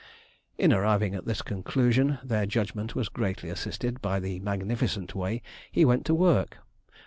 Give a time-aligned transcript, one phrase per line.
[0.57, 5.85] In arriving at this conclusion, their judgement was greatly assisted by the magnificent way he
[5.85, 6.57] went to work.